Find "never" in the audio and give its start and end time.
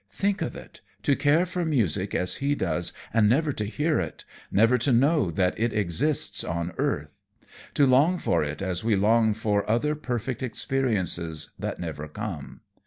3.29-3.53, 4.49-4.79, 11.79-12.07